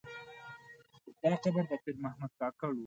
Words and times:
دا 1.21 1.31
قبر 1.43 1.63
د 1.69 1.71
پیر 1.83 1.95
محمد 2.03 2.31
کاکړ 2.39 2.71
و. 2.73 2.79